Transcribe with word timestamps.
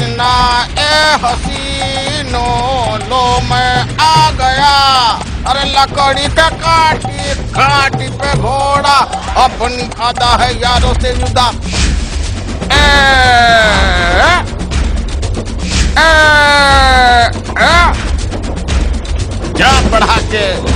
अरे 0.00 0.34
ए 0.78 1.16
हसीनो 1.24 2.46
लो 3.10 3.22
मैं 3.50 3.96
आ 4.00 4.30
गया। 4.40 4.74
अरे 5.50 5.64
लकड़ी 5.72 6.28
पे 6.28 6.48
काटी 6.62 7.34
काटी 7.56 8.08
पे 8.20 8.32
घोड़ा। 8.38 8.98
अपनी 9.44 9.88
खाता 9.88 10.36
है 10.42 10.52
यारों 10.60 10.94
से 10.94 11.12
जुदा। 11.14 11.48
ए, 12.72 12.82
ए, 14.18 14.32
ए, 15.98 16.10
ए, 17.58 17.92
जा 19.58 19.70
बढ़ा 19.90 20.16
के। 20.34 20.67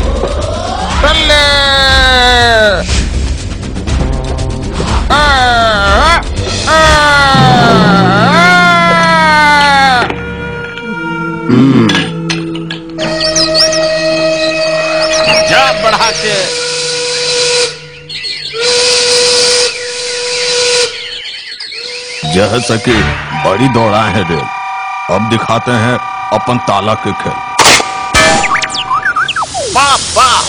बढ़ा 16.03 16.63
यह 22.37 22.59
सके 22.59 22.97
बड़ी 23.45 23.69
दौड़ा 23.69 24.03
है 24.03 24.23
रेल। 24.29 24.47
अब 25.15 25.29
दिखाते 25.31 25.71
हैं 25.71 25.97
अपन 26.33 26.59
ताला 26.59 26.95
के 26.95 27.13
खेल। 27.13 27.33
वाह 29.77 29.97
वाह। 30.17 30.41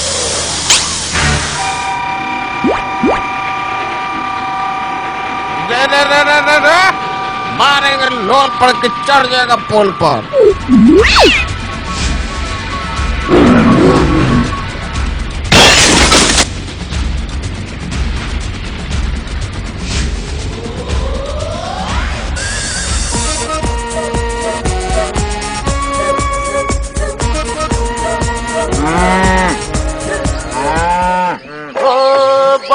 मारेंगे 7.57 8.05
लोल 8.05 8.47
पड़ 8.61 8.71
के 8.71 8.87
चढ़ 8.87 9.27
जाएगा 9.27 9.55
पोल 9.55 9.91
पर। 10.03 10.29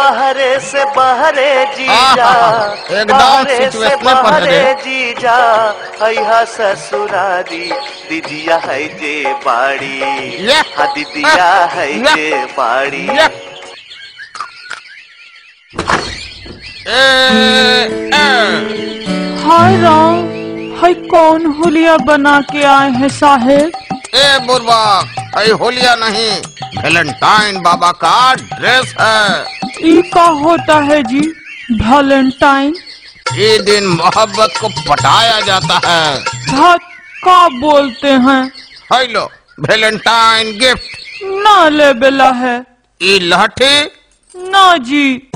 बहरे 0.09 0.59
से 0.61 0.84
बहरे 0.97 1.64
जीजा 1.77 2.28
बहरे 2.91 3.56
से 3.56 3.67
situation 3.70 4.05
में 4.05 4.15
पड़ 4.15 4.23
बहरे। 4.23 4.75
जीजा 4.83 5.37
हैहा 6.03 6.45
ससुरारी 6.45 7.65
दीदिया 8.09 8.56
है 8.65 8.78
जे 8.98 9.34
बाड़ी। 9.45 9.98
हाँ 10.77 10.87
दीदिया 10.95 11.50
है। 11.75 11.87
जे 12.05 12.45
बाड़ी। 12.56 13.06
हाय 19.45 19.77
राम 19.83 20.17
हाय 20.81 20.95
कौन 21.11 21.47
होलिया 21.59 21.97
बना 22.09 22.41
के 22.53 22.62
आए 22.65 22.91
हैं 22.91 23.09
साहेब? 23.19 23.70
ए 24.15 24.39
बुरबा 24.47 24.83
होलिया 25.61 25.95
नहीं 25.97 26.31
वेलेंटाइन 26.83 27.61
बाबा 27.62 27.91
का 28.05 28.34
ड्रेस 28.34 28.94
है। 29.00 29.57
का 29.81 30.22
होता 30.22 30.78
है 30.84 31.03
जी 31.03 31.21
वैलेंटाइन 31.72 32.75
ये 33.34 33.59
दिन 33.59 33.87
मोहब्बत 33.87 34.53
को 34.61 34.69
पटाया 34.69 35.41
जाता 35.41 35.81
है। 35.87 36.21
धत 36.21 36.81
का 37.25 37.49
बोलते 37.61 38.09
हैं। 38.09 38.43
हेलो 38.93 39.25
वैलेंटाइन 39.61 40.59
गिफ्ट 40.59 41.22
ना 41.22 41.69
ले 41.69 41.93
बेला 41.94 42.31
है। 42.33 42.56
ये 43.00 43.19
लहठी। 43.19 43.84
ना 44.34 44.77
जी। 44.77 45.31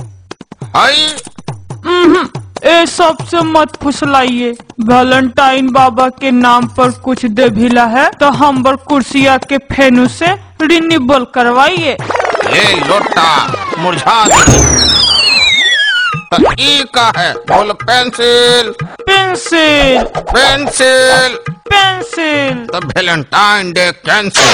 हई 0.76 1.06
उहुं, 1.86 2.26
ए 2.64 2.86
सबसे 2.86 3.40
मत 3.42 3.76
फुसलाइए। 3.82 4.50
वैलेंटाइन 4.80 5.72
बाबा 5.72 6.08
के 6.20 6.30
नाम 6.30 6.66
पर 6.68 6.90
कुछ 7.00 7.26
दे 7.26 7.48
भिला 7.50 7.84
है 7.86 8.10
तो 8.10 8.30
हम 8.32 8.62
बर 8.62 8.76
कुर्सिया 8.88 9.36
के 9.38 9.58
फेनु 9.72 10.08
से 10.08 10.34
रिन्यूबल 10.62 11.24
करवाइए। 11.34 11.92
ये 11.92 12.74
लोटा। 12.80 13.61
मुरझा 13.78 14.24
दी 14.24 14.56
ई 16.60 16.84
का 16.94 17.12
है। 17.16 17.32
बोल 17.34 17.72
पेंसिल। 17.72 18.70
पेंसिल। 19.06 20.04
पेंसिल। 20.32 21.36
पेंसिल। 21.72 22.66
तो 22.72 22.78
वैलेंटाइन 22.86 23.72
डे 23.72 23.92
कैंसिल। 24.08 24.52